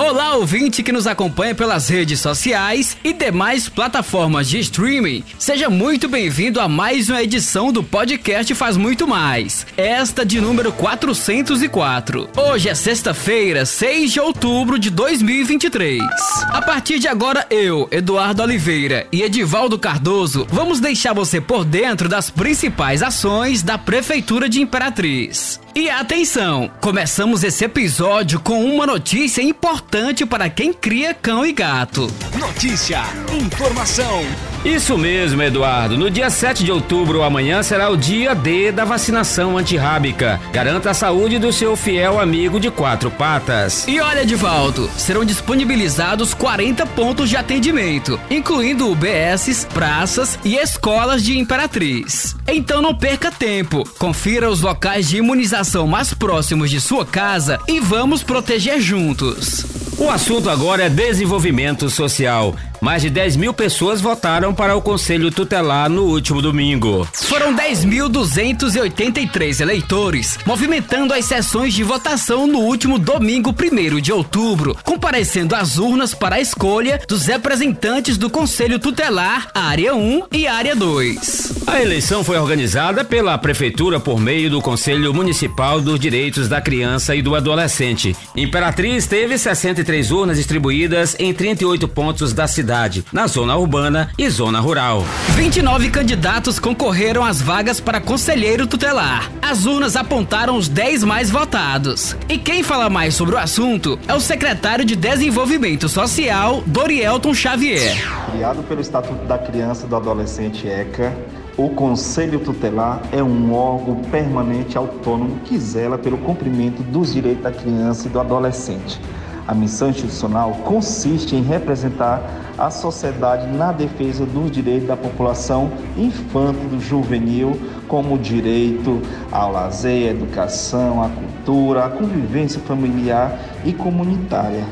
[0.00, 5.22] Olá, ouvinte que nos acompanha pelas redes sociais e demais plataformas de streaming.
[5.38, 9.66] Seja muito bem-vindo a mais uma edição do podcast Faz Muito Mais.
[9.76, 12.30] Esta de número 404.
[12.34, 16.00] Hoje é sexta-feira, 6 de outubro de 2023.
[16.48, 22.08] A partir de agora, eu, Eduardo Oliveira e Edivaldo Cardoso, vamos deixar você por dentro
[22.08, 25.60] das principais ações da Prefeitura de Imperatriz.
[25.74, 32.08] E atenção, começamos esse episódio com uma notícia importante para quem cria cão e gato.
[32.40, 34.24] Notícia, informação.
[34.64, 35.98] Isso mesmo, Eduardo.
[35.98, 40.40] No dia 7 de outubro, amanhã, será o dia D da vacinação antirrábica.
[40.50, 43.86] Garanta a saúde do seu fiel amigo de quatro patas.
[43.86, 51.38] E olha, Divaldo, serão disponibilizados 40 pontos de atendimento, incluindo UBSs, praças e escolas de
[51.38, 52.34] Imperatriz.
[52.48, 53.86] Então não perca tempo.
[53.98, 59.79] Confira os locais de imunização mais próximos de sua casa e vamos proteger juntos.
[60.00, 62.56] O assunto agora é desenvolvimento social.
[62.80, 67.06] Mais de 10 mil pessoas votaram para o Conselho Tutelar no último domingo.
[67.12, 75.54] Foram 10.283 eleitores, movimentando as sessões de votação no último domingo 1 de outubro, comparecendo
[75.54, 81.64] às urnas para a escolha dos representantes do Conselho Tutelar, Área 1 e Área 2.
[81.66, 87.14] A eleição foi organizada pela Prefeitura por meio do Conselho Municipal dos Direitos da Criança
[87.14, 88.16] e do Adolescente.
[88.34, 94.30] Imperatriz teve 63 urnas distribuídas em 38 pontos da cidade cidade, na zona urbana e
[94.30, 95.04] zona rural.
[95.30, 99.28] 29 candidatos concorreram às vagas para conselheiro tutelar.
[99.42, 102.16] As urnas apontaram os 10 mais votados.
[102.28, 107.96] E quem fala mais sobre o assunto é o secretário de Desenvolvimento Social, Dorielton Xavier.
[108.30, 111.12] Criado pelo Estatuto da Criança e do Adolescente ECA,
[111.56, 117.50] o Conselho Tutelar é um órgão permanente autônomo que zela pelo cumprimento dos direitos da
[117.50, 119.00] criança e do adolescente.
[119.48, 122.22] A missão institucional consiste em representar
[122.60, 129.00] a sociedade na defesa dos direitos da população infanto-juvenil, como o direito
[129.32, 134.64] ao lazer, à educação, à cultura, à convivência familiar e comunitária.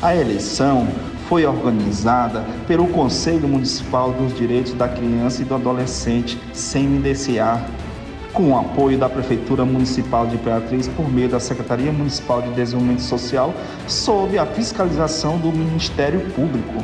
[0.00, 0.88] A eleição
[1.28, 7.62] foi organizada pelo Conselho Municipal dos Direitos da Criança e do Adolescente, CMDCA,
[8.32, 13.02] com o apoio da Prefeitura Municipal de Imperatriz por meio da Secretaria Municipal de Desenvolvimento
[13.02, 13.52] Social,
[13.86, 16.82] sob a fiscalização do Ministério Público.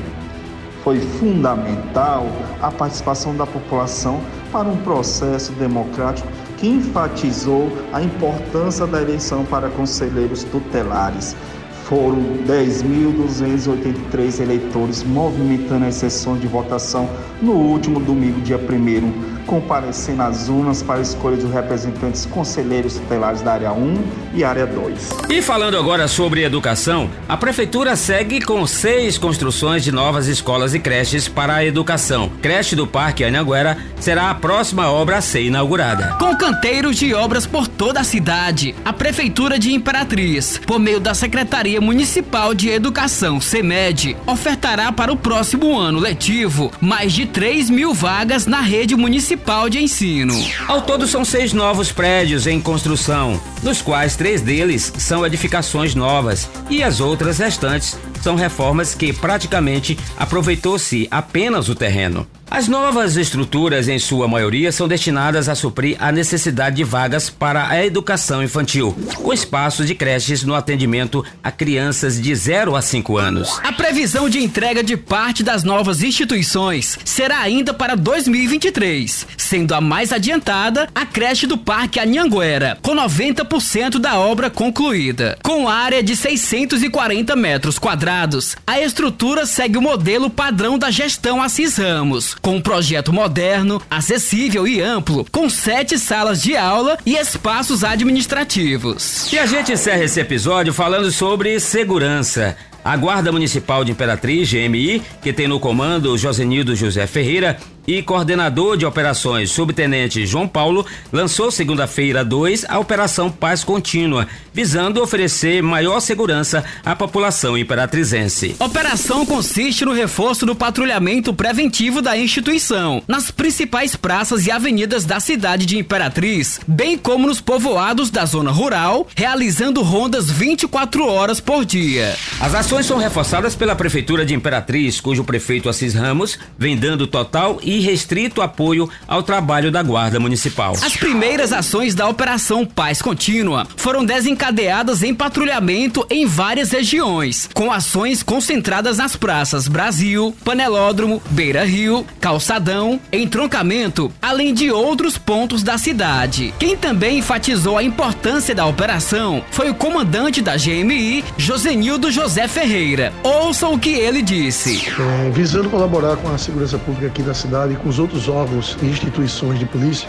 [0.82, 2.26] Foi fundamental
[2.60, 4.20] a participação da população
[4.50, 6.28] para um processo democrático
[6.58, 11.36] que enfatizou a importância da eleição para conselheiros tutelares.
[11.84, 17.08] Foram 10.283 eleitores movimentando as sessões de votação
[17.40, 23.42] no último domingo, dia 1 comparecer nas urnas para a escolha dos representantes conselheiros tutelares
[23.42, 24.02] da área 1
[24.34, 25.10] e área 2.
[25.28, 30.78] E falando agora sobre educação, a prefeitura segue com seis construções de novas escolas e
[30.78, 32.30] creches para a educação.
[32.40, 36.16] Creche do Parque Anhanguera será a próxima obra a ser inaugurada.
[36.18, 41.14] Com canteiros de obras por toda a cidade, a prefeitura de Imperatriz, por meio da
[41.14, 47.94] Secretaria Municipal de Educação, CEMED, ofertará para o próximo ano letivo mais de 3 mil
[47.94, 50.34] vagas na rede municipal Municipal de Ensino.
[50.68, 56.48] Ao todo são seis novos prédios em construção, dos quais três deles são edificações novas
[56.70, 62.24] e as outras restantes são reformas que praticamente aproveitou-se apenas o terreno.
[62.54, 67.66] As novas estruturas, em sua maioria, são destinadas a suprir a necessidade de vagas para
[67.66, 73.16] a educação infantil, com espaços de creches no atendimento a crianças de 0 a 5
[73.16, 73.58] anos.
[73.64, 79.80] A previsão de entrega de parte das novas instituições será ainda para 2023, sendo a
[79.80, 85.38] mais adiantada a creche do Parque Anhanguera, com 90% da obra concluída.
[85.42, 91.78] Com área de 640 metros quadrados, a estrutura segue o modelo padrão da gestão Assis
[91.78, 97.84] Ramos com um projeto moderno, acessível e amplo, com sete salas de aula e espaços
[97.84, 99.32] administrativos.
[99.32, 102.56] E a gente encerra esse episódio falando sobre segurança.
[102.84, 107.56] A Guarda Municipal de Imperatriz, GMI, que tem no comando Josenildo José Ferreira,
[107.86, 115.02] e coordenador de operações, subtenente João Paulo, lançou segunda-feira 2 a Operação Paz Contínua, visando
[115.02, 118.56] oferecer maior segurança à população imperatrizense.
[118.58, 125.18] Operação consiste no reforço do patrulhamento preventivo da instituição, nas principais praças e avenidas da
[125.18, 131.64] cidade de Imperatriz, bem como nos povoados da zona rural, realizando rondas 24 horas por
[131.64, 132.14] dia.
[132.40, 137.58] As ações são reforçadas pela Prefeitura de Imperatriz, cujo prefeito Assis Ramos vem dando total
[137.62, 140.74] e e restrito apoio ao trabalho da Guarda Municipal.
[140.82, 147.72] As primeiras ações da Operação Paz Contínua foram desencadeadas em patrulhamento em várias regiões, com
[147.72, 155.78] ações concentradas nas praças Brasil, Panelódromo, Beira Rio, Calçadão, Entroncamento, além de outros pontos da
[155.78, 156.52] cidade.
[156.58, 163.12] Quem também enfatizou a importância da operação foi o comandante da GMI, Josenildo José Ferreira.
[163.22, 164.88] Ouçam o que ele disse.
[164.88, 168.76] É, visando colaborar com a segurança pública aqui da cidade e com os outros órgãos
[168.82, 170.08] e instituições de polícia,